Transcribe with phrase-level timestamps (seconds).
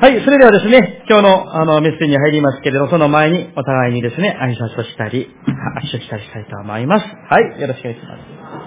[0.00, 7.06] はい、それではですね、今日のあのメッセージに入りますけれど、その前にお互いにですね、挨拶をしたり、握手したりしたいと思います。
[7.06, 8.63] はい、よろしくお願いします。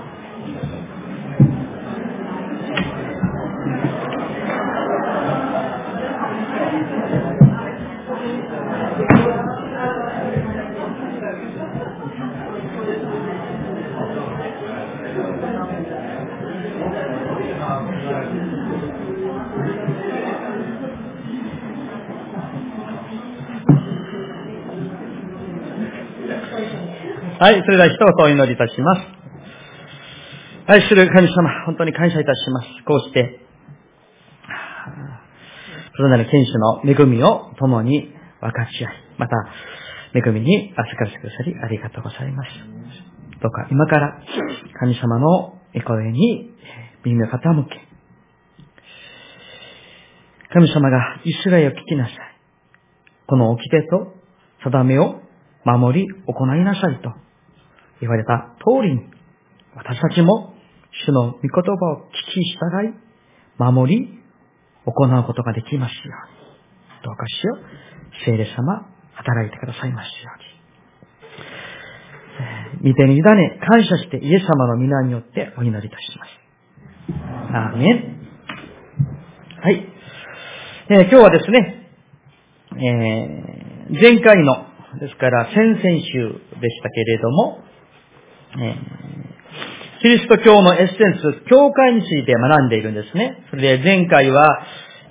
[27.40, 29.02] はい、それでは一言お祈りいたします。
[30.66, 32.68] 愛する神様、本当に感謝いたします。
[32.84, 33.40] こうして、
[35.96, 39.36] それなる天使の恵みを共に分かち合い、また、
[40.16, 42.50] 恵みに預かってくださりありがとうございます。
[43.40, 44.20] どうか今から
[44.80, 46.50] 神様の御声に
[47.06, 47.88] 耳を傾け、
[50.52, 52.16] 神様がイスラエルを聞きなさい。
[53.28, 54.16] この掟と
[54.64, 55.22] 定めを
[55.66, 57.27] 守り行いなさいと
[58.02, 59.02] 言われた通りに、
[59.76, 60.54] 私たちも
[61.06, 61.62] 主の御言葉
[61.94, 62.94] を聞き従い、
[63.58, 64.20] 守り、
[64.86, 66.38] 行うことができますように。
[67.04, 67.60] どうかしよう、
[68.26, 70.40] 聖霊様、働いてくださいますよう
[72.84, 72.92] に。
[72.92, 76.48] 御手に委ね、感謝してイエス様の皆によってお祈りいたします。
[77.54, 78.18] アーメン。
[79.62, 79.86] はい。
[80.90, 81.90] えー、今日はですね、
[82.76, 84.68] えー、前回の、
[85.00, 87.67] ですから先々週でしたけれども、
[90.02, 93.44] キリスト教のエッセンス、教会について学んでいるんですね。
[93.50, 94.48] それで前回は、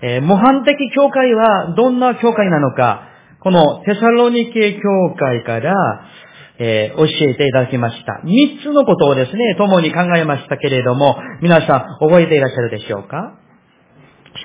[0.03, 3.09] えー、模範的教会はどんな教会なのか、
[3.41, 4.81] このテサロニケ教
[5.17, 5.75] 会から、
[6.59, 8.21] えー、教えていただきました。
[8.25, 13.39] 三つのことをですね、共に考えましたけれども、皆さん覚えていらっしゃるでしょうか？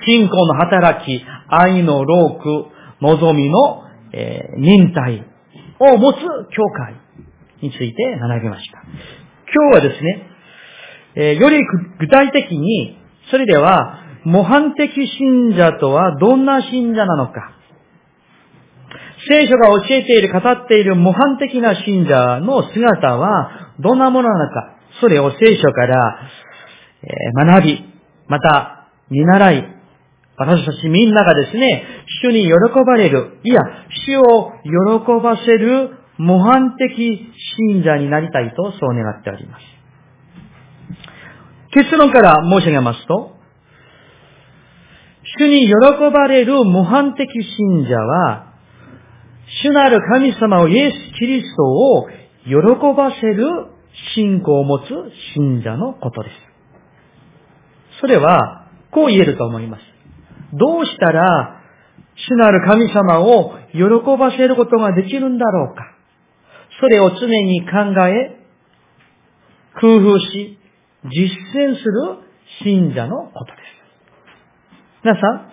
[0.06, 2.66] 信仰の働き、愛の労苦、
[3.00, 5.24] 望みの、えー、忍耐
[5.78, 6.16] を持つ
[6.54, 7.01] 教会。
[7.62, 8.82] について学びました。
[9.54, 10.26] 今日はですね、
[11.14, 11.58] えー、より
[12.00, 12.98] 具体的に、
[13.30, 17.52] それでは、模範的信者とはどんな信者なのか。
[19.28, 24.76] 聖書が教えている、語っている模範的な信者の姿はどんなものなのか。
[25.00, 26.18] それを聖書から、
[27.02, 27.84] え、学び、
[28.28, 29.76] また見習い、
[30.36, 31.84] 私たちみんながですね、
[32.22, 32.52] 主に喜
[32.84, 33.60] ばれる、いや、
[34.06, 39.62] 主を喜ばせる模範的信者になりたいとそう願っております。
[41.72, 43.32] 結論から申し上げますと、
[45.38, 45.74] 主に喜
[46.12, 48.52] ばれる模範的信者は、
[49.64, 52.08] 主なる神様をイエス・キリストを
[52.44, 52.52] 喜
[52.96, 53.46] ばせる
[54.14, 54.84] 信仰を持つ
[55.34, 56.34] 信者のことです。
[58.00, 59.82] それは、こう言えると思います。
[60.52, 61.62] どうしたら、
[62.14, 63.80] 主なる神様を喜
[64.18, 65.91] ばせることができるんだろうか。
[66.82, 67.68] それを常に考
[68.08, 68.42] え、
[69.80, 70.58] 工夫し、
[71.04, 72.18] 実践する
[72.64, 75.04] 信者のことです。
[75.04, 75.52] 皆さん、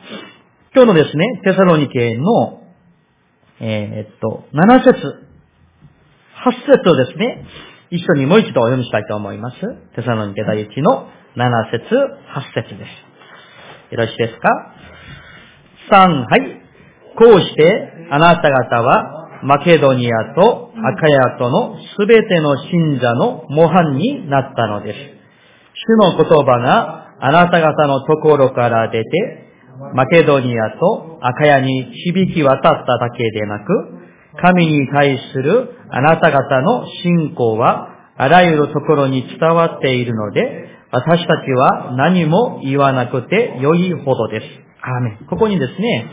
[0.73, 2.63] 今日のですね、テサロニケの、
[3.59, 4.97] えー、っと、7節、
[6.47, 7.45] 8節をですね、
[7.91, 9.59] 一緒にもう一度お読みしたいと思います。
[9.95, 12.85] テサロニケ第1の7節、8節で
[13.89, 13.93] す。
[13.93, 14.49] よろしいですか
[15.91, 16.61] ?3、はい。
[17.15, 24.97] こうして、あなた方はマケドニアとアカヤとのすべての信者の模範になったのです。
[25.73, 29.09] 主の言葉があなた方のところから出て、
[29.93, 33.65] マケドニアとアカヤに響き渡っただけでなく、
[34.41, 44.45] 神に対するあなた方の信仰はあらゆるところに伝わっているので、私たちは何も言わなくて良いほどです。
[44.81, 45.27] アーメン。
[45.27, 46.11] ここにですね、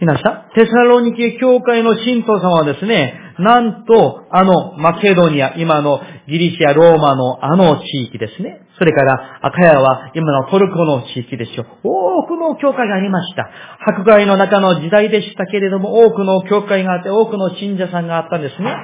[0.00, 8.60] 皆さん、テサロニケ教会の信徒様はですね、なんと、あの、マケドニア、今のギリシア、ローマのあの地域ですね。
[8.78, 11.66] それから、アカヤは今のトルコの地域でしょう。
[11.82, 13.48] 多くの教会がありました。
[13.86, 18.74] 迫害の中の時代でしたけれども、多くの教会があって、多くの信者さんがあったんですね。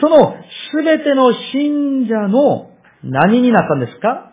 [0.00, 0.36] その、
[0.72, 2.70] すべての信者の
[3.02, 4.32] 何になったんですか？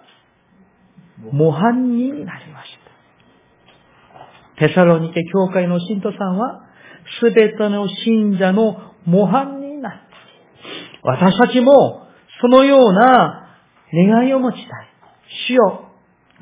[1.31, 2.82] 模範になりました。
[4.59, 6.61] テサロニケ教会の信徒さんは、
[7.19, 11.09] すべての信者の模範になった。
[11.09, 12.07] 私たちも、
[12.41, 13.57] そのような
[13.93, 14.67] 願いを持ちたい。
[15.47, 15.89] 主よ、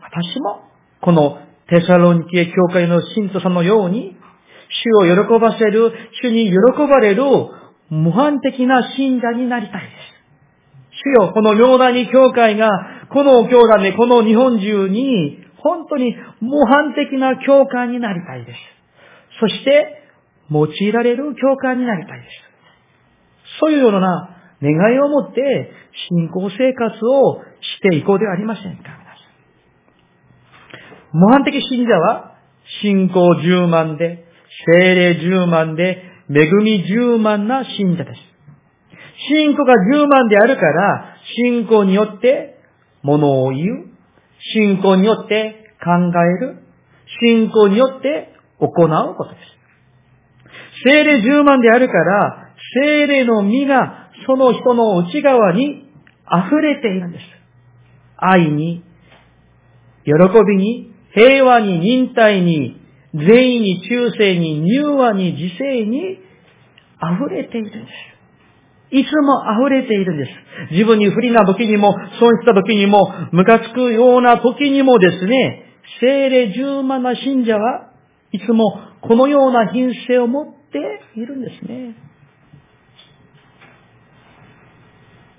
[0.01, 0.61] 私も、
[1.01, 4.15] このテサロニケ教会の信徒さんのように、
[5.03, 5.91] 主を喜ばせる、
[6.21, 6.55] 主に喜
[6.87, 7.23] ばれる、
[7.89, 10.11] 模範的な信者になりたいです。
[11.03, 12.69] 主よ、この両団に教会が、
[13.09, 18.59] この教団でこの日本中に本当に模範的な教会になりたいです。
[19.39, 19.97] そして、
[20.49, 23.59] 用いられる教会になりたいです。
[23.59, 25.71] そういうような願いを持って
[26.09, 29.01] 信仰生活をしていこうではありませんか、
[31.13, 32.37] 模範的信者は、
[32.81, 34.23] 信仰十万で、
[34.71, 38.19] 精霊十万で、恵み十万な信者です。
[39.29, 42.55] 信仰が十万であるから、信仰によって
[43.03, 43.90] 物を言う。
[44.53, 46.63] 信仰によって考える。
[47.21, 49.51] 信仰によって行うことです。
[50.83, 52.53] 精霊十万であるから、
[52.83, 55.89] 精霊の実がその人の内側に
[56.31, 57.23] 溢れているんです。
[58.17, 58.83] 愛に、
[60.05, 60.13] 喜
[60.47, 62.79] びに、平和に、忍耐に、
[63.13, 66.19] 善意に、忠誠に、柔和に、自制に
[67.01, 68.10] 溢れているんです。
[68.91, 70.73] いつも溢れているんです。
[70.73, 72.99] 自分に不利な時にも、損した時にも、
[73.31, 75.65] ムカつくような時にもですね、
[76.01, 77.91] 精霊十万な信者は
[78.31, 80.79] いつもこのような品性を持って
[81.15, 81.95] いるんですね。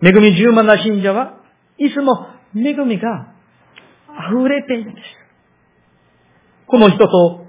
[0.02, 1.38] 恵み十万な信者は
[1.78, 3.34] いつも恵みが
[4.30, 5.06] 溢れているんです。
[6.66, 7.46] この人と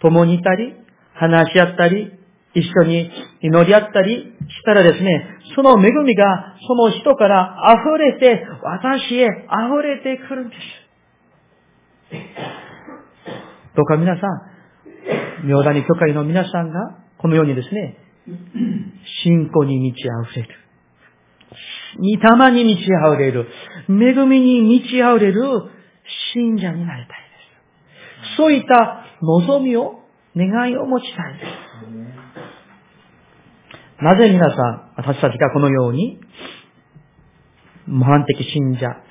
[0.00, 0.74] 共にいたり、
[1.14, 2.17] 話し合ったり、
[2.54, 3.10] 一緒に
[3.42, 10.60] 祈り合ったりしたらですね、その恵みがその人から溢れて、私へ溢れてくるんです。
[13.76, 17.98] どうか皆さん、妙谷教会の皆さんが、このようにですね、
[19.22, 20.48] 信仰に満ち溢れる。
[21.96, 22.02] 御
[22.44, 23.46] 霊に満ち溢れる。
[23.88, 25.42] 恵みに満ち溢れる
[26.34, 27.16] 信者になりたい
[28.26, 28.36] です。
[28.36, 30.00] そういった望みを、
[30.36, 32.17] 願いを持ちたいです。
[34.00, 36.20] なぜ皆さん、私たちがこのように、
[37.88, 39.02] 模範的信者、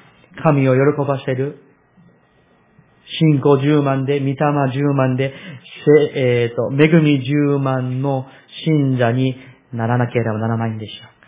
[0.42, 1.62] 神を喜ばせる、
[3.20, 5.34] 信仰10万で、御霊10万で、
[6.16, 8.28] えっ、ー、と、恵み10万の
[8.66, 9.36] 信者に
[9.74, 11.28] ならなければならないんでしょうか。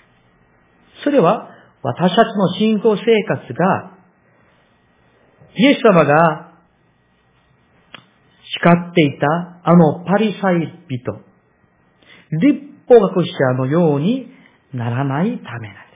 [1.03, 1.50] それは、
[1.81, 3.97] 私たちの信仰生活が、
[5.57, 6.53] イエス様が
[8.45, 11.12] 叱っていたあのパリサイ人、
[12.31, 14.27] 立法学者のように
[14.74, 15.89] ならないためなんです。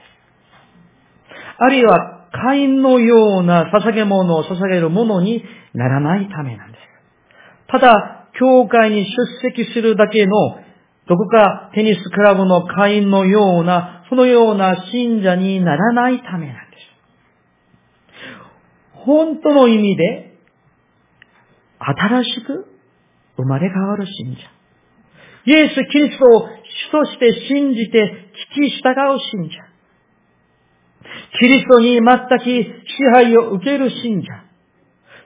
[1.58, 5.44] あるいは、会員のような捧げ物を捧げるものに
[5.74, 6.82] ならないためなんです。
[7.68, 9.12] ただ、教会に出
[9.42, 10.34] 席するだけの、
[11.08, 16.84] どこかテニスクラブの会員のような、そのような信者にならないためなんです。
[19.06, 20.38] 本当の意味で、
[21.80, 22.68] 新しく
[23.38, 24.63] 生まれ変わる信者。
[25.46, 29.74] イエス・キリストを主として信じて聞き従う信者。
[31.40, 34.28] キリストに全く支配を受ける信者。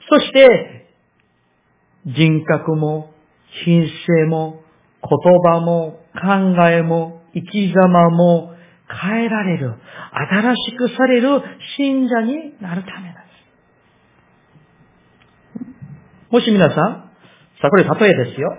[0.10, 0.88] そして、
[2.06, 3.14] 人格も、
[3.64, 4.64] 品性も、
[5.04, 8.54] 言葉も、考えも、生き様も
[8.90, 9.76] 変えられる、
[10.12, 11.42] 新しくされる
[11.78, 13.16] 信者になるためで
[15.60, 15.64] す。
[16.32, 16.76] もし皆さん、
[17.62, 18.58] さあこれ例えですよ。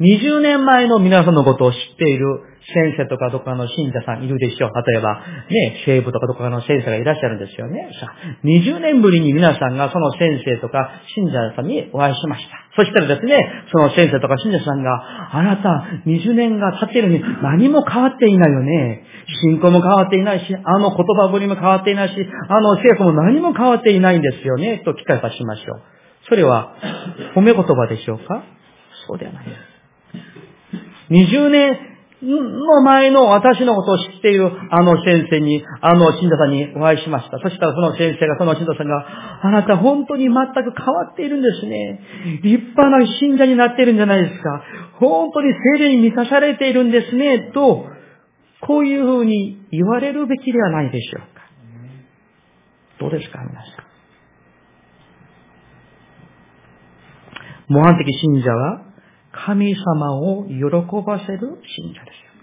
[0.00, 2.26] 20年前の皆さんのことを知っている
[2.74, 4.70] 先生とかどこかの信者さんいるでしょう。
[4.90, 5.20] 例えば、
[5.50, 7.90] ね、西部とかどこかの先生がいらっしゃるんですよね。
[8.00, 12.64] さあ、20年ぶりに皆さんがその先生とか信者さんにお会いしました。
[12.74, 13.38] そしたらですね、
[13.70, 14.90] その先生とか信者さんが、
[15.36, 19.04] あなた、20年が経っているのに何も変わっていないよね。
[19.42, 22.14] 信仰も変わっていないし、あの言葉ぶりも変わっていないし、
[22.48, 24.82] あの聖句も何も変わっていないんですよね。
[24.84, 25.82] と聞かせしましょう。
[26.28, 26.74] それは、
[27.36, 28.42] 褒め言葉でしょうか？
[29.06, 29.73] そうではないです。
[31.10, 31.78] 20年
[32.22, 37.38] の前の私のことを知っているあの先生に、あの信者さんにお会いしました。
[37.38, 39.06] そしたらその先生が、その信者さんが、
[39.42, 40.36] あなた本当に全く
[40.76, 42.00] 変わっているんですね。
[42.42, 44.62] 立派な信者になっているんじゃないですか。
[45.00, 47.50] 本当に精霊に満たされているんですね。
[47.52, 47.86] と、
[48.60, 51.42] こういうふうに言われるべきではないでしょうか。
[53.00, 53.94] どうですか、皆さん。
[57.68, 58.93] 模範的信者は、
[59.46, 60.54] 神様を喜
[61.04, 62.34] ばせる信者ですよ。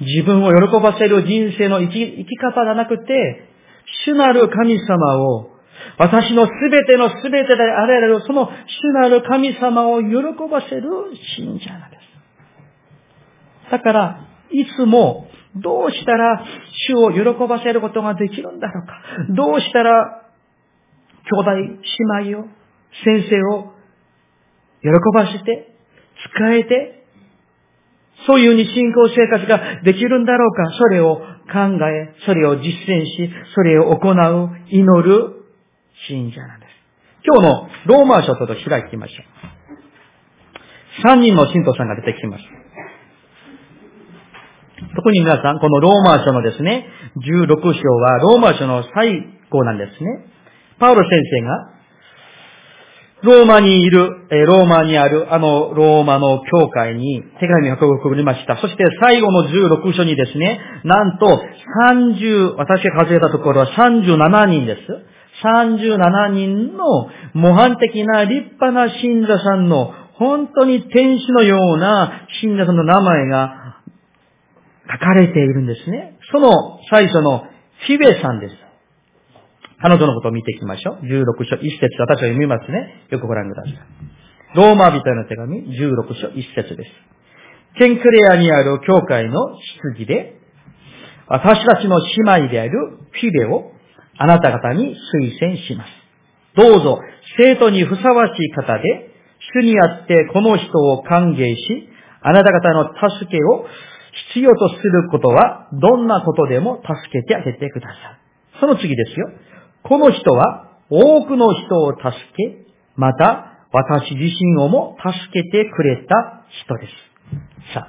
[0.00, 3.48] 自分を喜ばせる人生の生き生き方じゃなくて、
[4.04, 5.50] 主なる神様を、
[5.98, 8.50] 私のすべてのすべてであられる、その主
[8.92, 10.10] なる神様を喜
[10.50, 10.82] ばせる
[11.36, 13.70] 信者なんです。
[13.70, 16.44] だから、いつも、どうしたら
[16.88, 18.94] 主を喜ばせることができるんだろうか。
[19.34, 20.22] どうしたら、
[21.24, 21.50] 兄弟、
[22.22, 22.44] 姉妹を、
[23.04, 23.72] 先生を、
[24.82, 25.69] 喜ばせて、
[26.34, 27.04] 使えて、
[28.26, 31.24] そういうふうに信仰生活ができるんだろうか、それを考
[31.86, 35.44] え、それを実践し、それを行う、祈る
[36.08, 36.70] 信者なんです。
[37.24, 39.50] 今日のローマ書と開きましょう。
[41.02, 42.44] 三人の信徒さんが出てきます。
[44.96, 46.86] 特に皆さん、このローマ書のですね、
[47.16, 50.24] 16章はローマ書の最後なんですね。
[50.78, 51.79] パウロ先生が、
[53.22, 58.56] ローマにいる、えローマにあるあのローマの教会に手紙を送りました。
[58.56, 61.42] そして最後の16章にですね、なんと
[61.90, 64.80] 30、私が数えたところは37人です。
[65.44, 66.84] 37人の
[67.34, 73.82] 模範的な立派な信者さんの本当に天使のような信者さんの名前が
[74.92, 76.18] 書かれているんですね。
[76.32, 76.50] その
[76.90, 77.44] 最初の
[77.86, 78.69] フィベさんです。
[79.82, 81.06] 彼女のことを見ていきましょう。
[81.06, 83.06] 16章1節私は読みますね。
[83.08, 83.74] よくご覧ください。
[84.54, 86.90] ローマ人への手紙16章1節です。
[87.78, 89.56] ケンクレアにある教会の
[89.94, 90.38] 質疑で、
[91.28, 92.70] 私たちの姉妹である
[93.12, 93.72] フィベを
[94.18, 95.90] あなた方に推薦します。
[96.56, 96.98] どうぞ、
[97.38, 99.10] 生徒にふさわしい方で、
[99.54, 101.88] 主にあってこの人を歓迎し、
[102.20, 103.64] あなた方の助けを
[104.34, 108.58] 必要とすることは、どんなことでも助けてあげてください。
[108.60, 109.30] その次ですよ。
[109.82, 117.72] この人は多くの人を助け、また私自身をも助けてくれた人です。
[117.74, 117.88] さ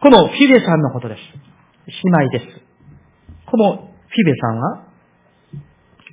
[0.00, 1.20] このフィベさんのことです。
[1.86, 2.60] 姉妹です。
[3.46, 4.86] このフィベさんは、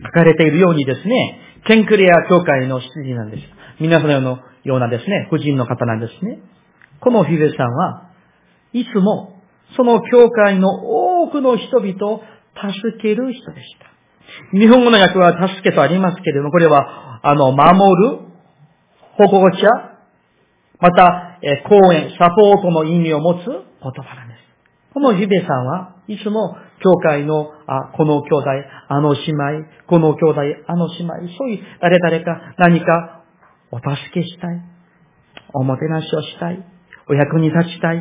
[0.03, 3.43] 書かれているようにですね、ケンクレア教会の執事なんです。
[3.79, 6.39] 皆さんのようなですね、婦人の方なんですね。
[6.99, 8.09] このフィベさんは、
[8.73, 9.41] いつも
[9.75, 10.69] その教会の
[11.23, 12.21] 多くの人々を
[12.55, 13.90] 助ける人でした。
[14.53, 18.19] 日本語の訳は助けとありますけれども、これは、あの、守る、
[19.17, 19.67] 保護者、
[20.79, 24.41] また、え講演、サポートの意味を持つ言葉なんです。
[24.93, 28.49] このヒベさんはいつも教会の、あ、この兄弟、
[28.89, 33.23] あの姉妹、この兄弟、あの姉妹、そういう誰々か何か
[33.71, 34.61] お助けしたい。
[35.53, 36.65] おもてなしをしたい。
[37.09, 37.97] お役に立ちたい。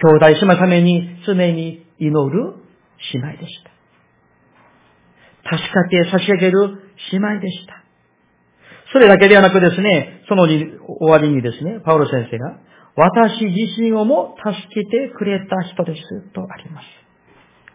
[0.00, 2.54] 兄弟姉妹のために常に祈る
[3.12, 3.77] 姉妹でした。
[5.50, 7.84] 助かって差し上げる姉妹でした。
[8.92, 12.58] それだけではなくですね、その終わりにですね、パウロ先生が、
[12.96, 16.86] 私自身をも助けてくれた人ですとあります。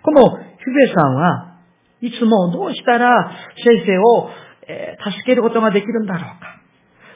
[0.03, 0.43] このヒ
[0.87, 1.59] ベさんは
[2.01, 3.31] いつもどうしたら
[3.63, 4.29] 先生を、
[4.67, 6.62] え助けることができるんだろうか。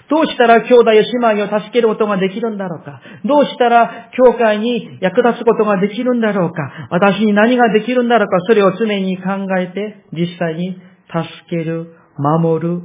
[0.10, 3.02] どうしたら兄弟や姉妹を助けることができるんだろうか？
[3.26, 6.88] どうしたら教会に役立つことができるんだろうか？
[6.92, 8.40] 私に何ができるんだろうか？
[8.48, 9.24] それを常に考
[9.60, 12.82] えて実際に助ける、守る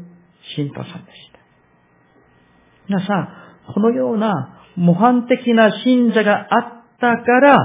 [0.57, 0.97] 信徒さんでし
[1.33, 1.38] た。
[2.88, 3.29] 皆さん、
[3.73, 7.57] このような模範的な信者があったから、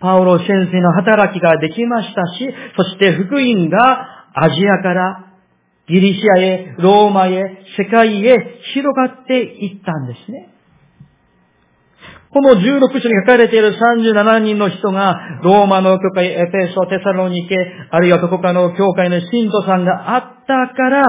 [0.00, 5.27] パウロ先生の働きができましたし、そして福音がアジアから
[5.88, 8.36] ギリシアへ、ローマへ、世界へ
[8.74, 10.54] 広がっていったんですね。
[12.30, 17.56] この16章に書かれている37人の人が、ローマの教会、エペソ、テサロニケ、
[17.90, 21.04] あるいはどこかの教会の信徒さんがあったから、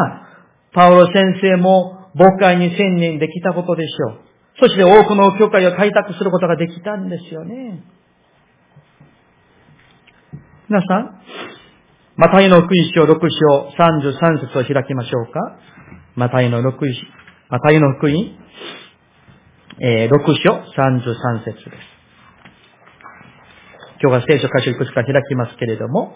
[0.74, 4.19] パウロ先生も牧会に専念できたことでしょう。
[4.62, 7.83] そして多くの教会を開拓することができたんですよね。
[10.69, 11.21] 皆さん、
[12.19, 15.39] マタイの福音書6章33節を開きましょうか。
[16.15, 16.63] マタイの6、
[17.49, 18.11] マタイの福音、
[19.79, 21.77] えー、6章33節です。
[24.03, 26.13] 今日は聖書箇所いくつか開きますけれども、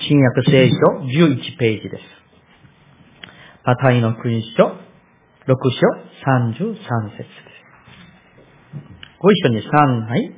[0.00, 2.02] 新約聖書11ページです。
[3.66, 4.76] マタイの福音書6章
[6.64, 7.28] 33節です。
[9.20, 10.32] ご一緒に3、はい。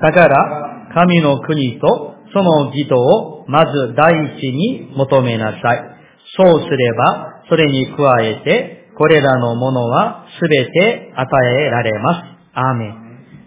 [0.00, 5.96] だから、神の国とその義とをまず第一に求めなさい。
[6.38, 12.24] そうすれば、それに加えて、これらのものはすべて与えられます。
[12.54, 12.94] アーメン。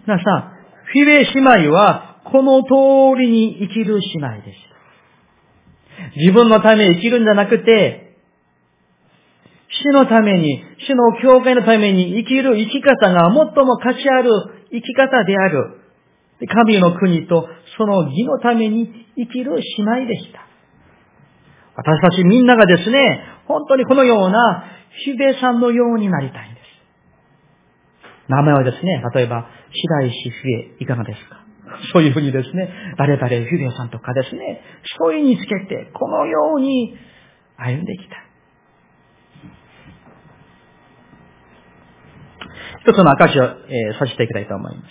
[0.06, 0.42] 皆さん、
[0.84, 4.58] フィレ姉妹はこの通りに生きる姉妹でし
[6.04, 6.10] た。
[6.20, 8.16] 自分のために生きるんじゃなくて、
[9.82, 14.30] 死のために、死の教会のために生きる生き方が最も価値ある
[14.70, 15.79] 生き方である。
[16.46, 20.40] 神の国とその義のために生きる姉妹でした。
[21.76, 24.64] 私たちみんながですね、本当にこのような
[25.04, 26.64] ヒデさんのようになりたいんです。
[28.28, 31.40] 名前はですね、例えば、白石フエ、いかがですか？
[31.92, 34.60] そういうふうにですね、誰々ヒデさんとかですね、
[34.98, 36.96] そういうにつけて、このように
[37.56, 38.16] 歩んできた。
[42.82, 44.88] 一つの証を、えー、させていきたいと思います。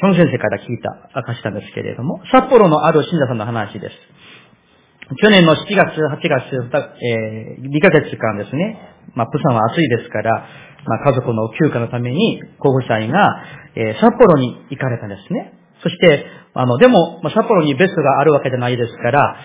[0.00, 3.94] その先生から聞いた証なんですけれども、札幌のある信者さんの話です。
[5.22, 8.76] 去年の7月、8月、えー、2ヶ月間ですね、
[9.14, 10.48] まあ、プサンは暑いですから、
[10.86, 13.42] まあ、家族の休暇のために、候補者が、
[13.76, 15.52] えー、札幌に行かれたんですね。
[15.82, 19.36] そして、あの、でも、まあ、札幌に別があるわけじゃないですから、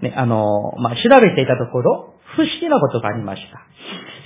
[0.00, 3.60] ね、あの、まあ、調べていたところ、不思議なことがありました。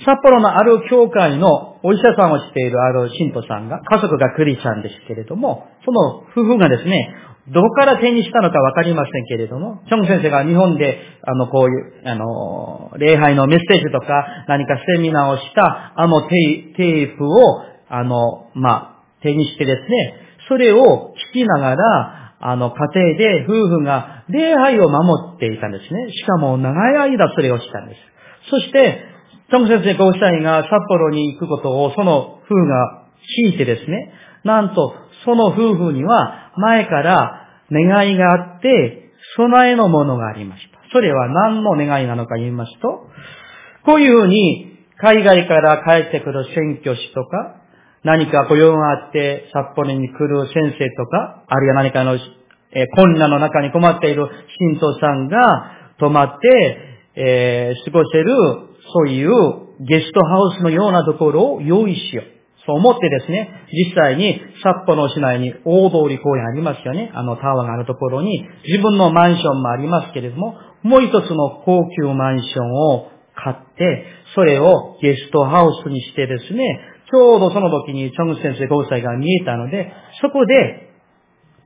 [0.05, 7.15] 札幌のある教会のお医者さんをしているある信徒さんが、家族がクリスチャンですけれども、その夫婦がですね、
[7.47, 20.15] どこから手にしたのかわかりませんけれども、チョン先生が日本で、あの、こういう、あの、礼拝のメッセージとか、何かセミナーをした、あのテープを、あの、まあ、手にしてですね、
[20.47, 26.11] それを聞きながら、あの、家庭で夫婦が礼拝を守っていたんですね。
[26.11, 27.99] しかも長い間それをしたんです。
[28.51, 29.03] そして、
[29.49, 33.07] チョン先生ご夫妻が札幌に行くことをその夫婦が
[33.43, 34.93] 聞いてですね、なんと
[35.25, 40.79] その夫婦には前から願いがあって、備えのものがありました。
[40.93, 43.09] それは何の願いなのか言いますと、
[43.85, 47.64] こういうふうに海外から帰ってくる宣教師とか、
[48.05, 52.15] 何か雇用があって札幌に来る先生とか、あるいは何かの、
[52.71, 56.77] え困難の中に困っている信徒さんが泊まって、
[57.15, 58.35] えー、過ごせる、
[58.93, 59.29] そういう
[59.87, 62.25] ゲストハウスのようなところを用意しよう。
[62.67, 67.11] そう思ってですね、実際に札幌市内に大通り公園ありますよね。
[67.13, 76.79] あのタワーがあるところに自分のマンションもありますけれども、もう一つの高級マンションを買って、それをゲストハウスにしてですね、
[77.11, 80.89] ちょうどその時にチョン先生ご夫妻が見えたので、そこで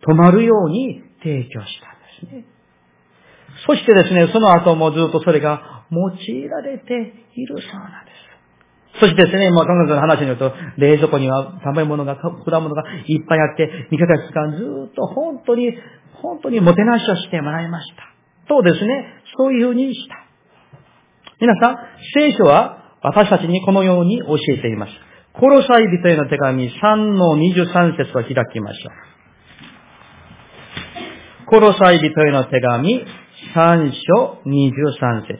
[0.02, 2.46] 泊まるように提供したんですね。
[3.68, 6.94] そしてですね、その後もずっとそれが用いられて
[7.36, 8.30] いるそうなんです。
[9.00, 15.74] そしてですね、もう彼女の話によると、冷蔵庫には食べ物が、果物がいっぱいあって、2ヶ月間ずっと本当に、
[16.22, 18.04] 本当にもてなしをしてもらいました。
[18.48, 19.06] とですね、
[19.38, 20.26] そういうふうにした。
[21.40, 21.78] 皆さん、
[22.14, 24.92] 聖書は私たちにこのように教えています。
[25.40, 28.90] コロサイ人への手紙3の23節を開きましょ
[31.46, 31.46] う。
[31.46, 33.06] コロサイ人への手紙
[33.56, 35.40] 3章23節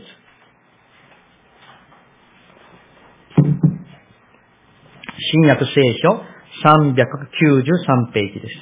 [5.34, 5.72] 新約聖
[6.02, 6.24] 書
[6.64, 8.56] 393ページです。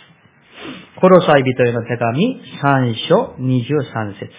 [0.99, 4.31] コロサイ人への手紙3章23節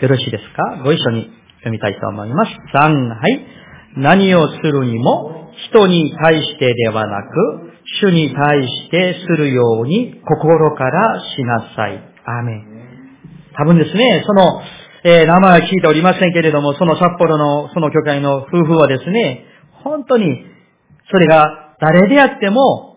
[0.00, 0.82] よろしいですか？
[0.82, 2.52] ご一緒に読みたいと思います。
[2.74, 3.46] 3、はい。
[3.96, 7.70] 何をするにも、人に対してではなく、
[8.02, 11.98] 主に対してするように心からしなさい。
[12.24, 12.64] アーメン。
[13.56, 14.62] 多分ですね、その、
[15.02, 19.44] えー、名前は聞いておりませんけれども、その札幌のその教会の夫婦はですね、
[19.82, 20.44] 本当に、
[21.10, 22.90] それが誰であっても、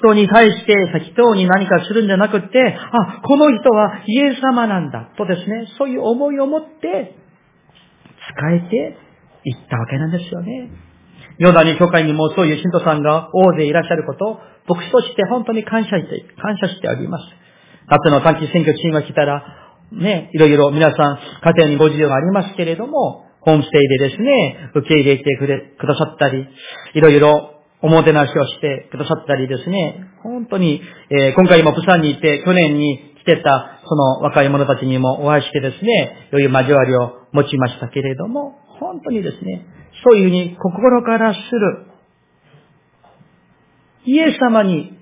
[0.00, 0.74] 人に対して
[1.12, 7.16] 人に何かするんじゃなくて、あ、この人はイエス様なんだ、とですね、そういう思いを持って、
[8.32, 8.96] 使えて
[9.44, 10.70] いったわけなんですよね。
[11.38, 17.24] ヨダに教会にもそういう信徒さんが大勢いらっしゃることを、牧師として本当に感謝して、感謝しております。
[17.88, 19.42] 夏の短期選挙チームが来たら、
[19.92, 26.46] ね、いろいろ皆さん家庭にご事情がありますけれども、ホームステイでですね、受け入れてくれ、くださったり、
[26.94, 39.66] いろいろおもてなしをしてくださったりですね、本当に、えー、今回もプサンにいて、去年に来てたその若い者たちにもお会いしてですね、良い交わりを持ちましたけれども、本当にですね、
[40.04, 41.86] そういうふうに心からする、
[44.04, 44.98] イエス様に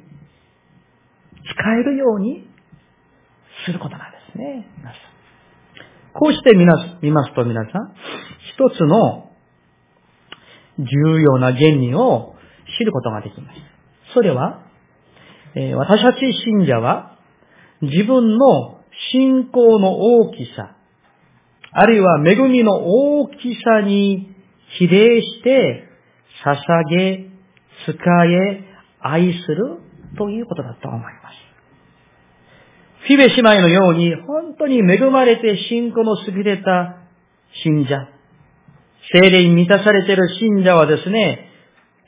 [1.44, 2.48] 使えるように
[3.66, 4.38] することなんです。
[4.38, 4.66] ね。
[6.12, 6.64] こうして見
[7.10, 7.94] ますと皆さん、
[8.54, 9.30] 一つの
[10.78, 12.36] 重要な原理を
[12.78, 13.58] 知ることができます。
[14.14, 14.62] それは、
[15.54, 17.18] え、私たち信者は
[17.82, 18.75] 自分の
[19.12, 20.76] 信仰の大きさ、
[21.72, 24.34] あるいは恵みの大きさに
[24.78, 25.84] 比例して
[26.44, 27.30] 捧げ、
[27.86, 28.64] 使え、
[29.00, 29.78] 愛する
[30.16, 31.46] ということだと思います。
[33.06, 36.96] フィベ姉妹のように、本当に恵まれて信仰の優れた
[37.62, 38.08] 信者、
[39.12, 41.50] 精霊に満たされている信者はですね、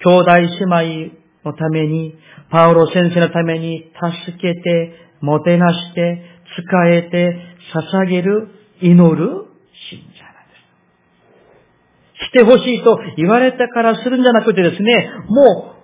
[0.05, 2.18] 兄弟姉妹のために、
[2.51, 3.92] パウロ先生のために
[4.27, 6.22] 助けて、もてなして、
[6.62, 7.36] 使えて、
[7.74, 8.48] 捧げる、
[8.80, 9.46] 祈る
[9.90, 10.54] 信者なんで
[12.20, 12.26] す。
[12.26, 15.78] してほしいと言われたからするんじゃなくてですね、もう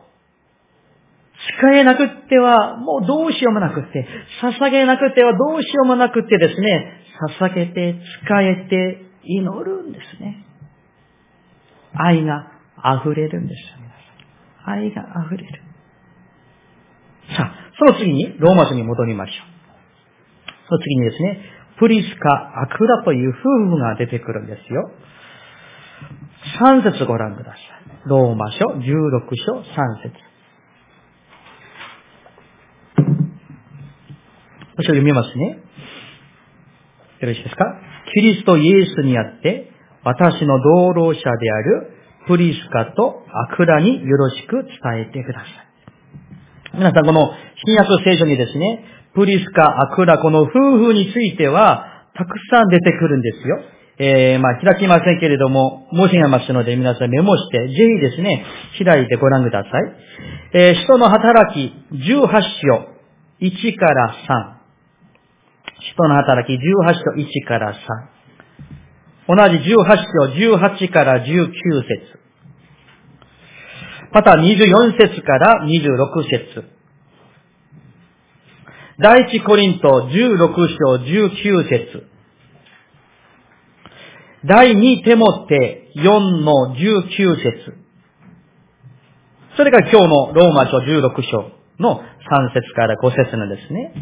[1.61, 4.07] 使えなくってはもうどうしようもなくって、
[4.43, 7.05] 捧げなくてはどうしようもなくってですね、
[7.41, 10.45] 捧げて、使えて、祈るんですね。
[11.95, 12.51] 愛が
[13.01, 13.61] 溢れるんです。
[13.79, 13.89] 皆
[14.65, 15.63] さん愛が溢れる。
[17.37, 19.55] さあ、その次にローマ書に戻りましょう。
[20.69, 21.41] その次にですね、
[21.79, 23.35] プリスカ、アクラという夫
[23.71, 24.91] 婦が出てくるんですよ。
[26.61, 27.61] 3節ご覧ください。
[28.07, 28.83] ローマ書16
[29.47, 29.63] 章3
[30.03, 30.15] 節
[34.77, 35.63] こちら読みますね。
[37.21, 37.65] よろしいですか？
[38.15, 39.71] キリストイエスにあって、
[40.03, 41.91] 私の同労者である
[42.27, 45.51] プリスカとアクラによろしく伝えてください。
[46.75, 47.31] 皆さん、この
[47.65, 53.61] 新約聖書にですね、プリスカ、アクラ、この夫婦については、たくさん出てくるんですよ。
[53.99, 58.45] えー、まあ、開きませんけれども、申し上げますので、皆さんメモして、ぜひですね、
[58.85, 59.73] 開いてご覧ください。
[60.53, 62.89] えー、人の働き、18章、
[63.41, 64.55] 1から3。
[65.93, 68.15] 人の働き、18章、1から3。
[69.29, 72.25] 同じ18章、18から19節。
[74.13, 76.65] また24節から26節。
[78.97, 82.07] 第一コリント16章19節。
[84.45, 86.03] 第二手モテ4
[86.45, 87.75] の19節。
[89.57, 93.95] それが今日のローマ書16章の3節から5節なんですね。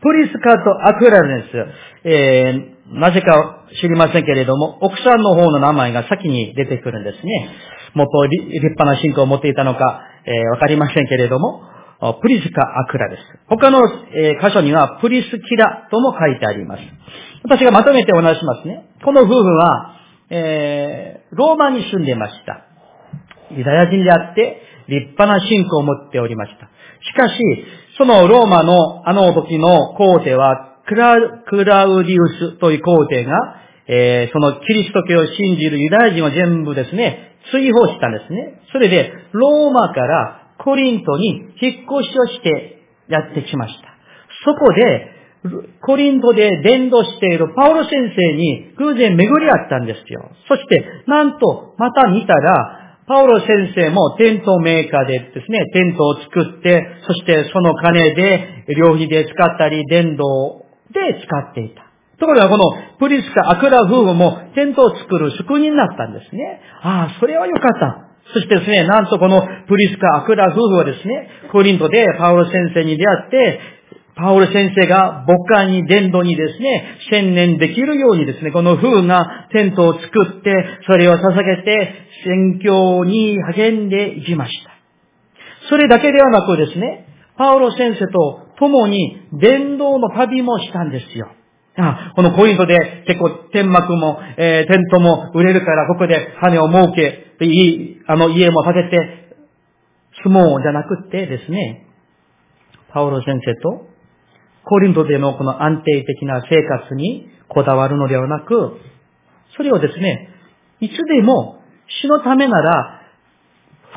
[0.00, 2.08] プリスカとアクラルです。
[2.08, 7.50] えー、なぜか知りませんけれども、奥さんの方の名前が先に出てくるんですね。
[7.92, 11.60] もっと立派な信仰を持っていたのか、えー、わかりませんけれども、
[12.00, 13.22] プリスカ・アクラです。
[13.46, 16.82] 他の、箇所にはプリスキラとも書いてあります。
[17.42, 18.86] 私がまとめてお話しますね。
[19.04, 19.96] この夫婦は、
[20.30, 22.64] えー、ローマに住んでました。
[23.50, 26.68] ユダヤ人であって、立派な信仰を持っておりました。
[27.04, 27.34] しかし、
[27.98, 31.16] そのローマのあの時の皇帝は、クラ
[31.48, 33.32] クラウディウスという皇帝が、
[33.86, 38.62] えー、そのキリスト教を信じるユダヤ人を全部ですね、追放したんですね。
[38.72, 43.88] それで、ローマからコリントに引っ越しをしてやってきました。
[44.44, 45.20] そこで、
[45.80, 50.30] コリントで伝道しているパウロ先生に偶然巡り合ったんですよ。
[50.48, 61.86] そして、なんと、また見たら、パウロ先生もテントメーカーでですね、テントを作って、そしてその金で、料費で使ったり、伝道で使っていた。
[62.18, 62.64] ところがこの
[62.98, 66.60] プリスカ・アクラ夫婦もテントを作る職人になったんですね。
[66.82, 68.09] ああ、それはよかった。
[68.32, 73.60] そしてですね、なんとこのプリスカ・アクラ夫婦はですね、コリントでパウロ先生に出会って、
[74.16, 81.92] パウロ先生が牧会に伝道にですね、専念できるようにですね、この夫婦がテントを作って、それを捧げて、
[82.24, 84.70] 宣教に励んでいきました。
[85.68, 91.28] それだけではなくですね、パウロ先生と共に伝道の旅もしたんですよ。
[91.88, 99.20] あこのコイントで結構天幕も、えー、テントも売れるからここで羽を設け、いい、あの家も建てて
[100.24, 101.86] 住もうじゃなくてですね、
[102.92, 103.86] パウロ先生と
[104.64, 108.78] コリントでのこの安定的な生活にこだわるのではなく、
[109.56, 110.28] それをですね、
[110.80, 111.62] いつでも
[112.02, 113.00] 死のためなら、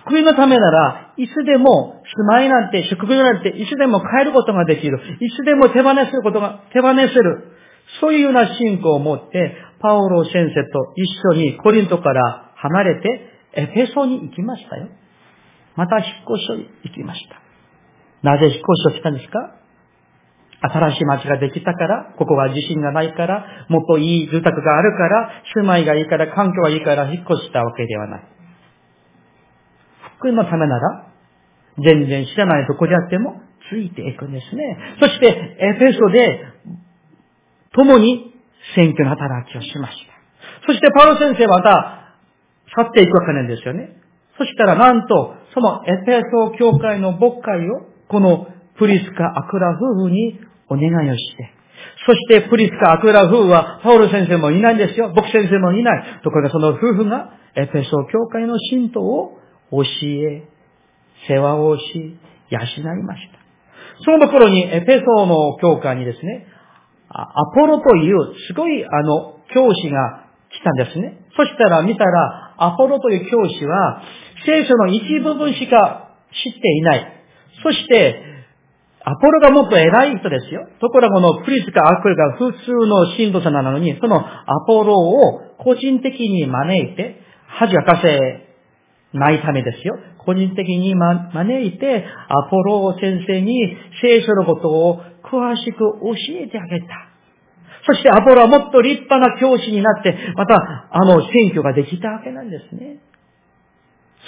[0.06, 5.00] 福音のためなら、いつでも住まいなんて、祝福なんて、いつでも変えることができる。
[5.20, 7.53] いつでも手放せることが、手放せる。
[8.02, 14.88] そういうような信仰を持って、パオロ先生と一緒にコリントから離れて、エフェソに行きましたよ。
[15.76, 16.14] また引っ越
[16.46, 17.42] しを行きました。
[18.24, 19.56] なぜ引っ越しをしたんですか？
[20.62, 28.24] 新しい町ができたから、ここは地震がないから、もっといい住宅があるから、住まいがいいから、環境がいいから引っ越したわけではない。
[30.20, 31.08] 福音のためなら、
[31.84, 34.78] 全然知らないとこであっても、ついていくんですね。
[35.02, 36.46] そして、エフェソで
[37.74, 38.34] 共に
[38.76, 40.14] 選挙の働きをしました。
[40.66, 42.04] そしてパウロ先生はまた
[42.76, 43.98] 去っていくわけなんですよね。
[44.38, 51.52] そしたらなんと、そのエペソ教会の牧会を、このプリスカ・アクラ夫婦にお願いをして、
[52.06, 55.12] そしてプリスカ・アクラ夫婦は、パウロ先生もいないんですよ。
[55.16, 56.22] 僕先生もいない。
[56.24, 59.38] ところがその夫婦が、エペソ教会の信徒を
[59.72, 60.48] 教え、
[61.28, 62.18] 世話をし、
[62.50, 63.40] 養いました。
[64.04, 66.48] そのところに、エペソの教会にですね、
[67.14, 71.20] アポロというすごいあの教師が来たんですね。
[71.38, 74.02] そしたら見たら、アポロという教師は
[74.46, 77.24] 聖書の一部分しか知っていない。
[77.64, 78.34] そして、
[79.06, 80.66] アポロがもっと偉い人ですよ。
[80.80, 88.48] ところがこのプリスカ・アクルが普通の信徒者なのに、そのアポロを個人的に招いて、恥かせ
[89.14, 89.96] ないためですよ。
[90.26, 96.88] 個人的に招いて、アポロ先生に聖書のことを詳しく教えてあげた。
[97.86, 103.00] そしてアポロはもっと立派な教師になって、また、あの、選挙ができたわけなんですね。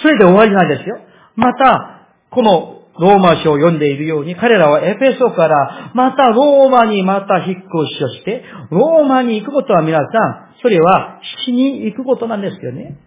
[0.02, 0.98] それで終わりなんですよ。
[1.36, 10.08] また、このローマ書を読んでいるように、彼らはエペソからまたローマにまた引っ越しをして、ローマに行くことは皆さん、
[10.62, 12.98] それは死に行くことなんですよね。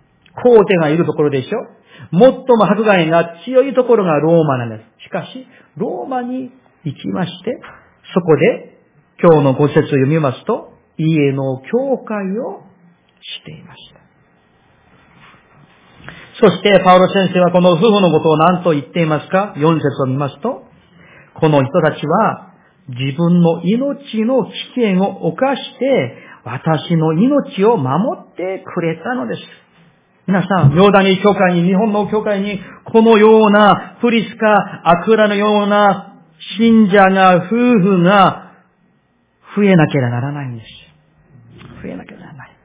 [0.44, 1.58] 皇帝がいるところでしょ
[2.12, 5.04] 最も迫害が強いところがローマなんです。
[5.06, 6.52] しかし、ローマに
[6.84, 7.60] 行きまして、
[8.14, 8.80] そこで
[9.22, 12.64] 今日のご説を読みますと、家の教会を
[13.22, 14.00] していました。
[16.40, 20.64] そして、パウロ先生はこの夫婦のことを何と言っていますか ?4 節を見ますと、
[21.36, 22.54] この人たちは
[22.88, 29.42] 自分の命の危険を犯して、私の命を守ってくれたのです。
[30.28, 36.09] 皆さん、妙ダニ教会に、日本の教会に、このようなプリスカ、アクラのような
[36.58, 38.54] 信者が、夫婦が
[39.56, 40.68] 増えなければならないんです。
[41.82, 42.58] 増えなければならない。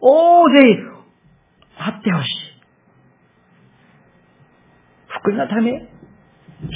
[0.00, 0.96] 大勢
[1.78, 2.28] あってほしい。
[5.20, 5.88] 福音のため、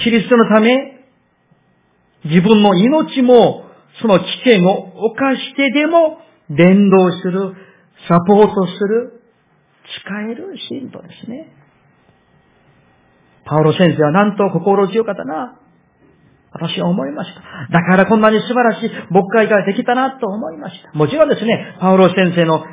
[0.02, 1.06] キリストのため、
[2.24, 3.64] 自分の命も
[4.00, 6.18] その危険を犯してでも
[6.50, 7.54] 伝道する、
[8.08, 9.22] サポートする、
[10.04, 11.52] 使える信徒ですね。
[13.50, 15.58] パウロ先生はなんと心強かったな。
[16.52, 17.40] 私は思いました。
[17.72, 20.92] だからこんなに素晴らしい牧会ができたなと思いました。
[20.96, 22.64] もちろんですね、パウロ先生の、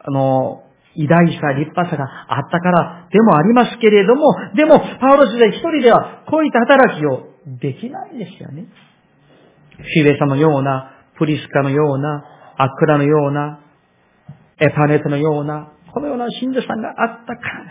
[0.00, 0.62] あの、
[0.94, 7.28] 偉大さ、立派さがあったからでもありますけれども、でも、パウロ先生一人ではこういった働きを
[7.60, 8.68] できないんですよね。
[9.76, 12.24] フィベサのような、プリスカのような、
[12.56, 13.60] アクラのような、
[14.60, 17.70] エパネットのような、このような信者さんがあったからで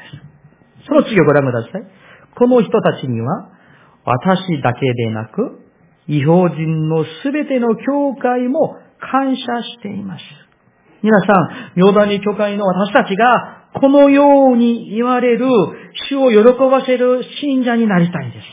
[0.83, 0.87] す。
[0.87, 2.04] その次をご覧ください。
[2.37, 3.49] この人たちには、
[4.05, 5.59] 私だけでなく、
[6.07, 10.23] 違法人のすべての教会も感謝しています。
[11.01, 15.47] 皆さん、妙ダニ教会の私たちが、このように言われる、
[16.09, 16.37] 主を喜
[16.69, 18.45] ばせる信者になりたいんです。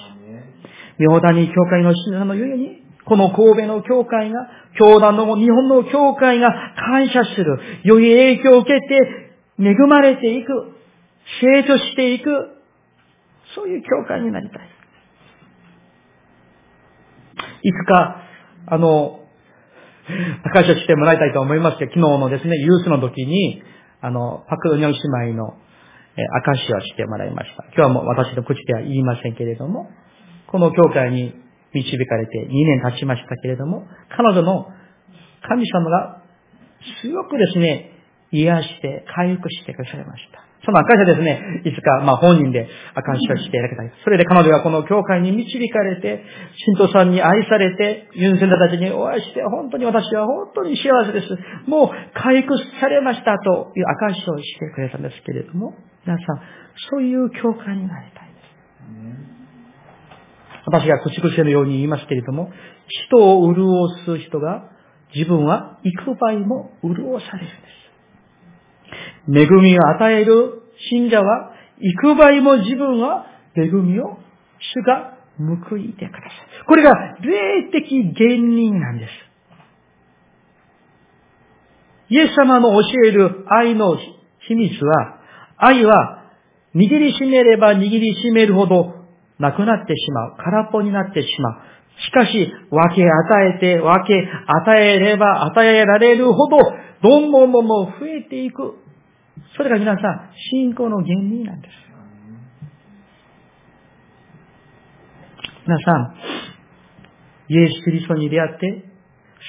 [0.99, 10.53] 妙ダニ教会の信者のゆえに、この神戸の教会が、教団の日本の教会が感謝する、良い影響を受けて、恵まれていく、
[11.41, 12.31] 成長していく、
[13.55, 14.69] そういう教会になりたい。
[17.63, 18.23] いつか、
[18.67, 19.21] あの、
[20.53, 23.63] 感謝してもらいたいと思いますけど、昨日のですね、ユースの時に、
[24.01, 25.55] あの、パク・ウニョン姉妹の、
[26.17, 27.65] え、証をしてもらいました。
[27.75, 29.89] 今日はもう私の口では言いませんけれども、
[30.49, 31.35] この教会に
[31.73, 34.67] 導かれて2年経ちましたけれども、彼女の
[35.49, 36.23] 神様が
[37.01, 37.92] すごくですね、
[38.33, 40.43] 癒して、回復してくださいました。
[40.65, 43.93] その証はですね、いつか、まあ本人で証しをしていただきたい。
[44.05, 51.29] それで彼女がこの教会に導かれて、信徒さんに愛されて、ユンセンダたちにお会いして、本当に私は本当に幸せです。
[51.67, 55.75] もう回復されましたという証しをしてくれたんですけれども、
[56.07, 56.41] 皆さん、
[56.91, 58.43] そういう教会になりたいです。
[60.65, 62.53] 私が口癖のように言いますけれども、
[62.87, 63.67] 人を潤
[64.05, 64.71] す人が
[65.13, 67.82] 自分は幾倍も潤されるんです。
[69.29, 74.19] 恵みを与える信者は、幾倍も自分は恵みを
[74.59, 76.29] 主が報いてくださ
[76.63, 76.65] い。
[76.67, 79.11] これが霊的原人なんです。
[82.11, 83.97] イエス様の教える愛の
[84.47, 85.19] 秘密は、
[85.57, 86.25] 愛は
[86.75, 88.95] 握りしめれば握りしめるほど
[89.39, 90.37] なくなってしまう。
[90.37, 91.61] 空っぽになってしまう。
[92.05, 96.59] しかし、分け与えて、分け与えれば与えられるほど、
[97.03, 98.82] どんどんどんどん増えていく。
[99.57, 101.73] それが皆さん、信仰の原理なんです。
[105.67, 106.15] 皆さん、
[107.49, 108.85] イエス・キリストに出会って、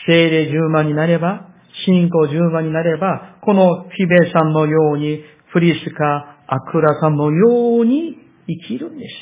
[0.08, 1.50] 精霊10万になれば、
[1.86, 8.18] 信仰10万になれば、このフィベさんのように、フリスカ、アクラさんのように
[8.48, 9.16] 生きるんです。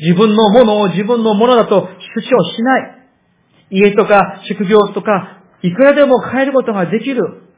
[0.00, 2.96] 自分のものを自分のものだと主張しない。
[3.70, 7.49] 家とか職業とか、いくらでも変えることができる。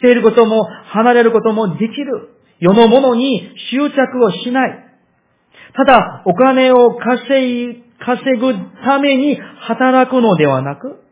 [0.00, 2.30] ていることも離れることもできる。
[2.58, 4.84] 世のものに執着をしない。
[5.76, 11.02] ただ、お金を稼い、稼ぐために働くのではなく、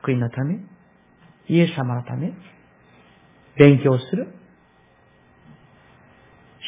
[0.00, 0.58] 福音のため、
[1.48, 2.32] イエス様のため、
[3.56, 4.28] 勉強する。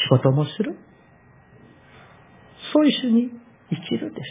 [0.04, 0.76] 仕事もする。
[2.72, 3.30] そういう人に
[3.70, 4.30] 生きるです。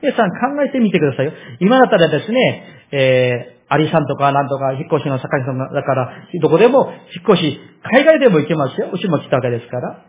[0.00, 1.32] 皆さん考えてみてくださいよ。
[1.60, 7.60] 今だったらですね、えーアリさんとかなんとか、引っ越しの坂井さんだから、どこでも引っ越し、
[7.90, 8.90] 海外でも行けますよ。
[8.92, 10.04] うちも来たわけですから。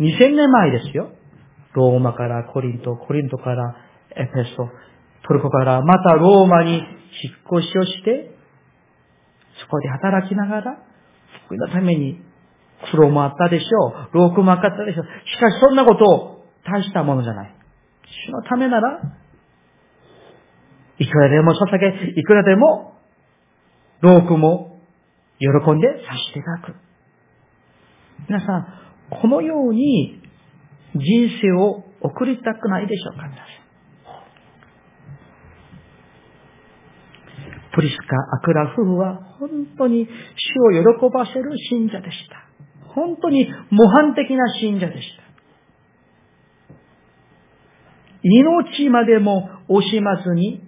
[0.00, 1.10] 2000年前ですよ。
[1.74, 3.76] ローマからコリント、コリントから
[4.16, 4.68] エペソ、
[5.26, 6.84] トルコからまたローマに引っ
[7.60, 8.30] 越しをして、
[9.60, 10.78] そこで働きながら、
[11.46, 12.22] 福音のために
[12.90, 14.08] 苦労もあったでしょう。
[14.12, 15.06] 労苦もあったでしょう。
[15.28, 17.54] しかしそんなことを大したものじゃない。
[18.28, 19.00] 主のためなら、
[20.98, 22.93] いくらでも捧げ、いくらでも、
[24.04, 24.80] ロークも
[25.38, 26.74] 喜んでさしていただく。
[28.28, 28.66] 皆さん、
[29.10, 30.20] このように
[30.94, 33.44] 人生を送りたくないでしょうか、皆さん。
[37.74, 42.44] プリスカ・アクラ夫婦は本当に主を喜ばせる信者でした。
[42.94, 45.24] 本当に模範的な信者でした。
[48.22, 50.63] 命までも惜しまずに、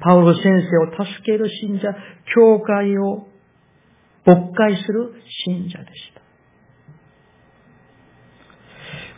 [0.00, 1.94] パウロ先生を助ける信者、
[2.34, 3.28] 教会を
[4.24, 5.14] 勃会する
[5.46, 6.22] 信者でした。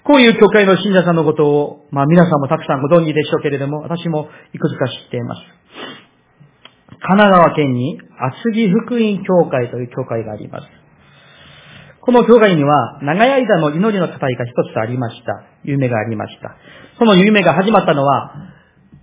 [0.04, 5.42] こういう教会の信者さんのことを、まあ皆さんもたくさんご存知でしょうけれども、私もいくつか知っています。
[7.02, 10.66] 神奈川県に厚木福音教会という教会があります。
[12.00, 15.44] この教会には長い間の祈りの語りが一つありました。
[15.64, 16.56] 夢がありました。
[16.98, 18.34] その夢が始まったのは、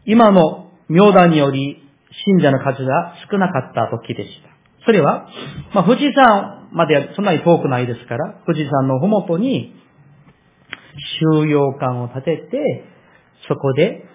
[0.05, 1.83] 今の妙談により
[2.25, 4.49] 信者の数が少なかった時でした。
[4.85, 5.27] それは、
[5.73, 9.75] まあ、富士山までそんなに遠くないですから、富士山のふもとに
[11.35, 12.83] 収容館を建てて、
[13.47, 14.05] そこで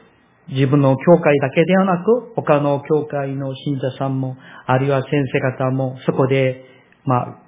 [0.48, 6.64] 自分の教会だけではなく、他の教会の信者さんも、あるいは先生方も、そこで、
[7.04, 7.41] まあ、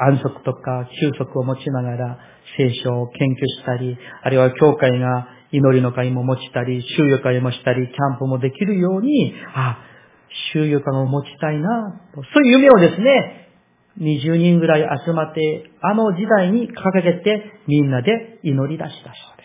[0.00, 2.18] 安息とか休息を持ちながら
[2.56, 9.78] 聖書を研究したり、あるいは教会が祈りの会も持ちたり、収容会もしたり、キャンプもできるように、あ、
[10.52, 13.48] 収容会を持ちたいな、そういう夢をですね、
[14.00, 19.42] 20人ぐらい集まって、あの時代に掲げてみんなで祈り出したそうで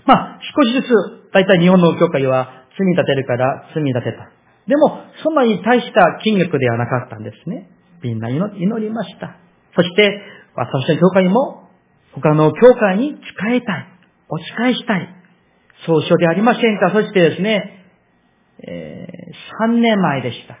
[0.00, 0.06] す。
[0.06, 4.30] まあ、少しずつ、だいたい日本の教会は積み立てるから積み立てた。
[4.66, 7.68] でも、そんなに大した金額ではなかったんですね。
[8.02, 8.44] みんな祈
[8.80, 9.36] りました。
[9.74, 10.20] そして、
[10.54, 11.68] 私の教会も
[12.14, 13.86] 他の教会に使いたい。
[14.28, 15.08] お仕えしたい。
[15.86, 17.84] そう書でありませんかそしてですね、
[18.66, 20.58] えー、3年前でした。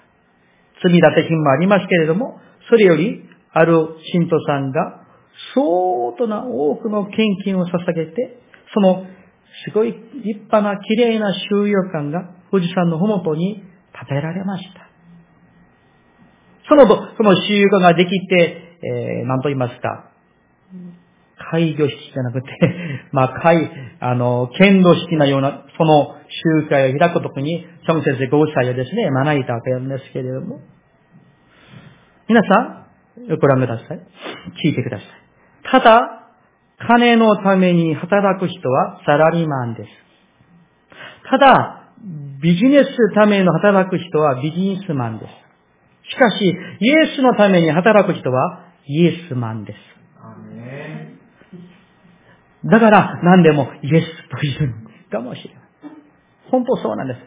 [0.82, 5.02] 積立金もありますけれども、それより、ある信徒さんが、
[5.54, 8.40] 相当な多くの献金を捧げて、
[8.74, 9.06] その、
[9.66, 13.62] すごい立派な綺麗な収容館が富士山のふもとに
[14.08, 14.91] 建てられました。
[16.72, 20.08] その後、その収容館ができて、えー、何と言いますか、
[21.50, 22.48] 会魚式じゃなくて、
[23.12, 26.16] まあ、会、あの、剣道式なような、その
[26.62, 30.60] 集会を開くときに、チョン先生ご夫妻をですね、招いたわけなんですけれども、
[32.26, 32.86] 皆さ
[33.18, 34.00] ん、ご覧ください。
[34.64, 35.06] 聞いてください。
[35.70, 36.22] ただ、
[36.78, 39.90] 金のために働く人はサラリーマンです。
[41.28, 41.82] ただ、
[42.40, 45.41] ビジネスための働く人はビジネスマンです。
[46.10, 46.44] しかし、
[46.80, 49.78] イエスのために働く人はイエスマンです。
[52.64, 54.74] だから、何でもイエスという
[55.10, 55.62] かもしれない。
[56.50, 57.20] 本当そうなんです。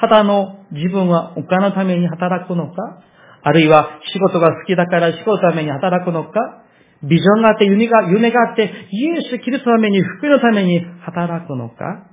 [0.00, 3.02] ただの自分はお金のために働くのか、
[3.42, 6.64] あるいは仕事が好きだから仕事のために働くのか、
[7.02, 12.06] ビジョンがあって夢が夢があってイエス・キリストのために福のために働くのか、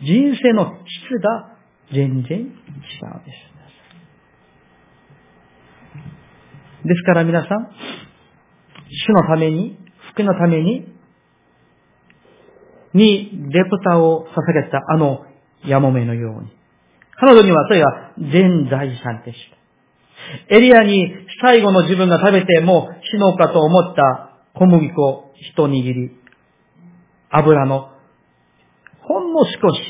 [0.00, 1.56] 人生の質が
[1.92, 3.55] 全然違うんです。
[6.86, 7.70] ですから皆さん、
[8.88, 9.76] 主のために、
[10.12, 10.86] 福のために、
[12.94, 15.26] にレプタを捧げたあの
[15.66, 16.56] ヤモメのように。
[17.18, 20.56] 彼女にはそれが全財産でした。
[20.56, 26.10] エリアに最後の自分が食べても死のうかと思った小麦粉一握り、
[27.30, 27.90] 油の
[29.02, 29.82] ほんの少し、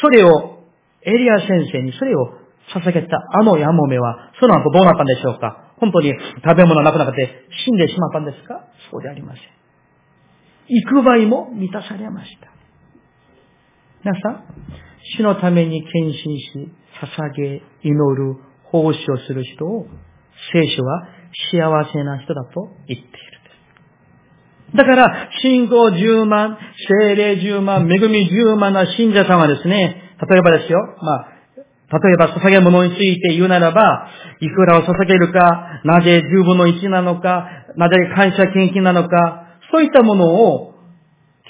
[0.00, 0.58] それを
[1.02, 2.34] エリア先生にそれを
[2.74, 6.12] 捧げたあのヤモメは、その後どうなったんでしょうか本当に
[6.44, 8.68] 食べ物なくなって死んでしまったんですか？
[8.90, 9.42] そうでありません。
[10.68, 12.48] 幾倍も満たされました。
[14.04, 14.44] 皆さん、
[15.16, 19.86] 死のために献身し、捧げ、祈る、奉仕をする人を、
[20.52, 21.08] 聖書は
[21.52, 23.32] 幸せな人だと言っている。
[24.74, 26.56] だから、信仰10万、
[27.02, 31.31] 精霊10万、恵み10万な信者さんはですね、例えばですよ、まあ、
[31.92, 34.08] 例えば捧げ物について言うならば、
[34.40, 40.74] いくらを捧げるか、なぜ十分の一なのか、なぜ感謝献金なのか、そういったものを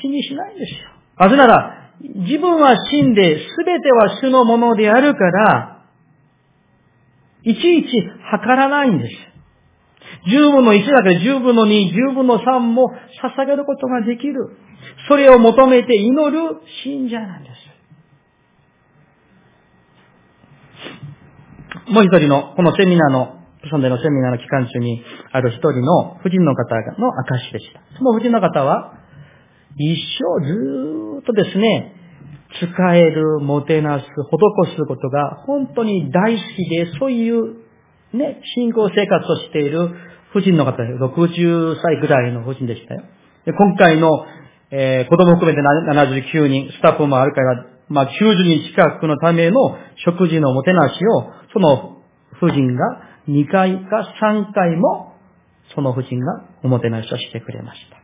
[0.00, 0.90] 気にしないんですよ。
[1.18, 5.84] なぜなら、自分は死んで全ては主のものであるから、
[7.44, 7.88] いちいち
[8.30, 9.32] 測らないんです。
[10.28, 12.90] 十分の一だけ十分の二、十分の三も
[13.22, 14.56] 捧げることができる。
[15.08, 17.71] それを求めて祈る信者なんです。
[21.88, 23.38] もう一人の、このセミナーの、
[23.70, 27.80] プンでのセミナーの期間中にある一人の婦人の方の証でした。
[27.96, 28.94] その婦人の方は、
[29.78, 29.96] 一
[30.40, 31.94] 生ずっとですね、
[32.60, 37.62] 使える、もてなす、施すことが本当に大好きで、そういう
[38.12, 39.90] ね、信仰生活をしている
[40.34, 43.02] 夫人の方、60歳ぐらいの夫人でしたよ。
[43.46, 44.08] で今回の、
[44.70, 48.10] えー、子供含めて79人、スタッフもあるから、まあ、90
[48.42, 52.02] 人近くのための食事のもてなしを、その
[52.40, 52.84] 夫人が
[53.28, 55.12] 2回か3回も、
[55.74, 57.96] その夫人がおもてなしをしてくれました。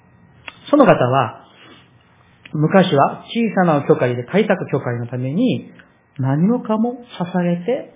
[0.70, 1.44] その方は、
[2.52, 5.70] 昔は小さな教会で開拓教会のために
[6.18, 7.94] 何もかも捧げて、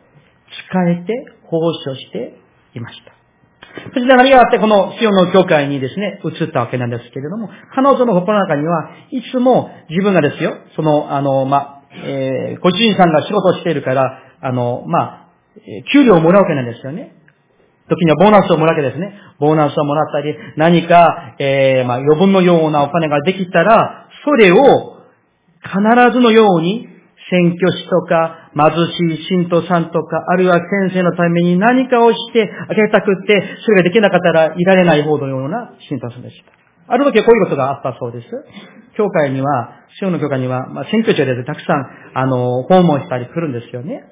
[0.70, 1.12] 使えて、
[1.45, 2.38] 奉仕をして
[2.74, 3.12] いました。
[3.95, 15.28] そして何があってこのシオンの教会にですね、移ったわけなんですけれども、彼女の心の中には、いつも自分がですよ、その、あの、まあ、えー、ご主人さんが仕事をしているから、あの、まあ、
[15.93, 17.14] 給料をもらうわけなんですよね。
[17.88, 19.12] 時にはボーナスをもらうわけですね。
[19.38, 24.99] ボーナスをもらったり、何か、えー、まあ、余分のようなお金ができたら、それを
[25.62, 25.78] 必
[26.12, 26.88] ずのように
[27.30, 28.70] 選挙師とか、貧
[29.16, 36.61] しい信徒さんとか、あるいは先生のために何かをしてあげたくって、それができなかったらいられないほどのような信徒さんでした。
[36.89, 38.28] ある時はこういうことがあったそうです。
[38.97, 44.05] 教会には、主の教会には、まあ、選挙地でたくさん、あの、訪問したり来るんですよね。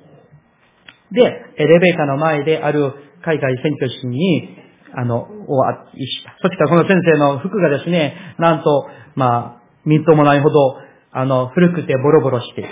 [1.12, 1.22] で、
[1.56, 4.56] エレベーターの前である海外選挙師に、
[4.94, 6.36] あの、お会いした。
[6.40, 10.76] そしたらこの先生の服がですね、なんと、まあ、みっともないほど、
[11.12, 12.64] あの、古くてボロボロして、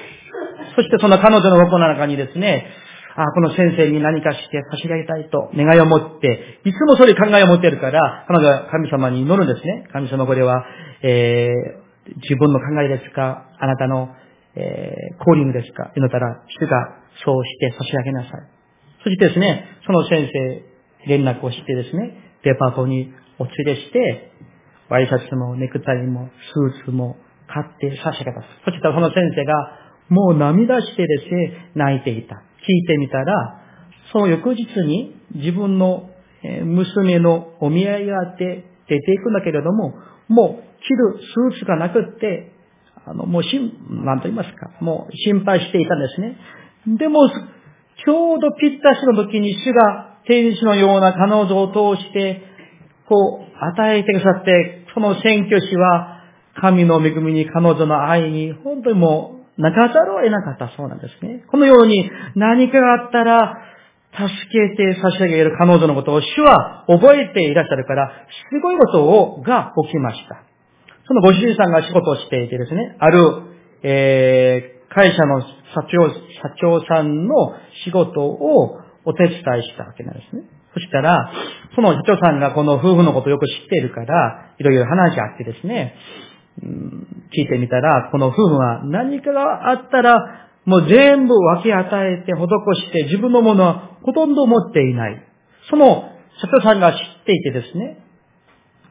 [0.77, 2.67] そしてその彼女の心の中にですね、
[3.21, 9.89] あこの先生に何かして差し上げたいと願いを持って、いつもそういう考えを持っているから、彼女は神様に祈るんですね。
[9.93, 10.65] 神様これは、
[11.03, 13.51] えー、自分の考えですか？
[13.59, 14.15] あなたの、
[14.55, 15.91] えー、コーリングですか？
[15.97, 16.95] 祈ったら、主が
[17.25, 18.33] そうして差し上げなさい。
[19.03, 24.31] そしてですね、その先生、連絡をしてですね、デパートにお連れして、
[24.91, 27.17] ワイシャツもネクタイもスーツも
[27.49, 28.43] 買って差し上げた。
[28.65, 29.55] そしたらその先生が、
[30.09, 32.43] もう涙してですね、泣いていた。
[32.67, 33.61] 聞いてみたら、
[34.13, 36.11] その翌日に自分の
[36.65, 39.95] 娘のお見合いがあって出ていくんだけれども、
[40.29, 41.19] もう着る
[41.53, 42.53] スーツがなくって、
[43.07, 46.37] あの、もうしん、なんと言いますか、もう心配していたんですね。
[46.99, 52.43] でも、ちょうどぴったしの時に主が天使のような彼女を通して、
[53.09, 56.17] こう、与えてくださって、その選挙師は、
[56.61, 61.45] 神の恵みに彼女の愛に、本当にもうう、泣かざるを得なかったそうなんですね。
[61.51, 63.59] このように、何かがあったら、
[64.13, 68.11] 助けて差し上げる彼女のことを主は覚えていらっしゃるから、
[68.51, 70.43] すごいことを、が起きました。
[71.07, 73.43] そのご主人さんが仕事をしていてですね、ある、
[73.83, 75.47] えー、会社の社
[75.91, 76.21] 長、社
[76.61, 77.55] 長さんの
[77.85, 80.43] 仕事をお手伝いしたわけなんですね。
[80.75, 81.33] そしたら、
[81.75, 85.95] その社長さんがこの夫婦のことをよく知っているから、いろいろ話があってですね、
[86.63, 92.47] 聞いてみたら、この夫婦は何かがあったら、もう全部分け与えて、施
[92.87, 95.25] して、自分のものはほとんど持っていない。
[95.71, 98.05] その社長さんが知っていてですね、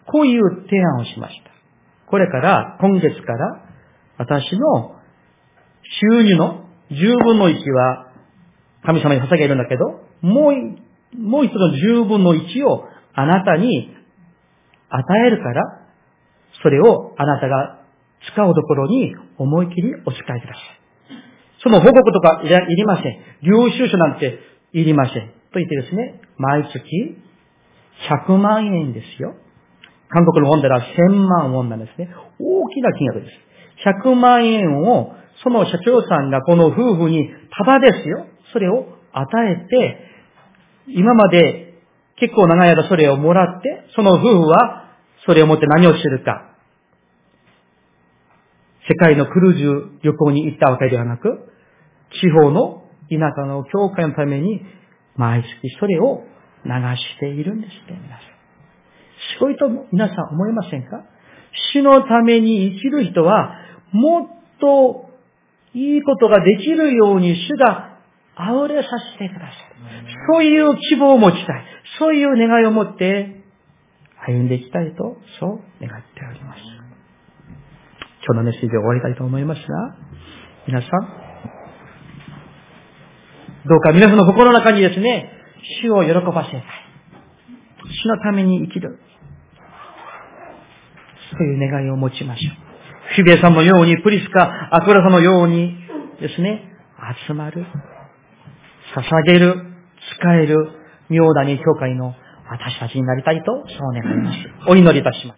[0.05, 1.51] こういう提案をしました。
[2.09, 3.63] これから、今月から、
[4.17, 4.95] 私の
[6.11, 8.07] 収入の10分の1は
[8.83, 9.85] 神様に捧げるんだけど、
[10.21, 13.93] もう、もう一度の10分の1をあなたに
[14.89, 15.86] 与えるから、
[16.61, 17.81] それをあなたが
[18.33, 20.77] 使うところに思い切りお使いください。
[21.63, 23.17] その報告とかいりません。
[23.41, 24.39] 領収書なんて
[24.73, 25.27] いりません。
[25.51, 27.17] と言ってですね、毎月
[28.27, 29.35] 100万円ですよ。
[30.09, 32.09] 韓国の本では1000万ウォンなんですね。
[32.39, 33.31] 大きな金額です。
[34.05, 38.27] 100万円を、その社長さんがこの夫婦に、ただですよ。
[38.53, 39.99] それを与えて、
[40.87, 41.81] 今まで
[42.17, 44.86] 結構長い間それをもらって、その夫婦は
[45.25, 46.51] それを持って何をするか。
[48.89, 51.51] 世界のクルーズ旅行に行ったわけではなく、
[52.21, 54.61] 地方の田舎の教会のために
[55.15, 56.23] 毎月それを
[56.63, 58.27] 流しているんですね、皆さん。
[59.35, 61.03] すごいと皆さん思いませんか？
[61.73, 63.55] 死のために生きる人は、
[63.91, 64.27] もっ
[64.59, 65.09] と
[65.73, 67.97] いいことができるように主が
[68.37, 69.53] 溢れさせてください。
[70.31, 71.65] そういう希望を持ちたい。
[71.99, 73.36] そういう願いを持って
[74.27, 76.59] 歩んでいきたいと、そう願っております。
[78.25, 79.65] 今日のメッセージを終わりたいと思いますが、
[80.67, 80.89] 皆さん、
[83.67, 85.31] どうか皆さんの心の中にですね、
[85.81, 86.63] 主を喜ばせたい。
[88.03, 88.99] 主のために生きる。
[91.31, 92.67] そういう願いを持ちましょう。
[93.15, 95.73] フィベさんのように、プリスカ、アクラさんのように
[96.19, 96.63] ですね、
[97.27, 97.65] 集まる、
[98.93, 99.55] 捧げる、
[100.19, 100.57] 使える、
[101.09, 102.13] 妙だに教会の
[102.49, 104.37] 私たちになりたいと、そう願います。
[104.69, 105.35] お祈りいたします。